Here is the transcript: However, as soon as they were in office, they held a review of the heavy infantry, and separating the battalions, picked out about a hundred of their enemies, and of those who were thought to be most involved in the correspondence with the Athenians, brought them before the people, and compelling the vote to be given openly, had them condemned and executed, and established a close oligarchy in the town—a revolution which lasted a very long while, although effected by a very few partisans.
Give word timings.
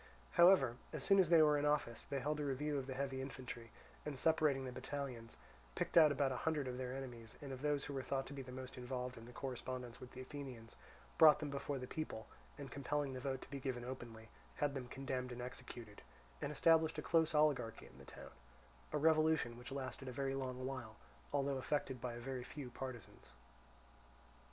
However, 0.31 0.77
as 0.91 1.03
soon 1.03 1.19
as 1.19 1.29
they 1.29 1.43
were 1.43 1.59
in 1.59 1.63
office, 1.67 2.05
they 2.05 2.19
held 2.19 2.39
a 2.39 2.43
review 2.43 2.79
of 2.79 2.87
the 2.87 2.95
heavy 2.95 3.21
infantry, 3.21 3.69
and 4.03 4.17
separating 4.17 4.65
the 4.65 4.71
battalions, 4.71 5.37
picked 5.75 5.95
out 5.95 6.11
about 6.11 6.31
a 6.31 6.37
hundred 6.37 6.67
of 6.67 6.79
their 6.79 6.95
enemies, 6.97 7.37
and 7.39 7.51
of 7.53 7.61
those 7.61 7.85
who 7.85 7.93
were 7.93 8.01
thought 8.01 8.25
to 8.25 8.33
be 8.33 8.41
most 8.41 8.77
involved 8.79 9.15
in 9.15 9.27
the 9.27 9.31
correspondence 9.31 10.01
with 10.01 10.13
the 10.13 10.21
Athenians, 10.21 10.75
brought 11.19 11.37
them 11.37 11.51
before 11.51 11.77
the 11.77 11.85
people, 11.85 12.25
and 12.57 12.71
compelling 12.71 13.13
the 13.13 13.19
vote 13.19 13.43
to 13.43 13.51
be 13.51 13.59
given 13.59 13.85
openly, 13.85 14.29
had 14.55 14.73
them 14.73 14.87
condemned 14.87 15.31
and 15.31 15.39
executed, 15.43 16.01
and 16.41 16.51
established 16.51 16.97
a 16.97 17.03
close 17.03 17.35
oligarchy 17.35 17.85
in 17.85 17.99
the 17.99 18.05
town—a 18.05 18.97
revolution 18.97 19.55
which 19.55 19.71
lasted 19.71 20.07
a 20.07 20.11
very 20.11 20.33
long 20.33 20.65
while, 20.65 20.95
although 21.31 21.59
effected 21.59 22.01
by 22.01 22.13
a 22.15 22.19
very 22.19 22.43
few 22.43 22.71
partisans. 22.71 23.27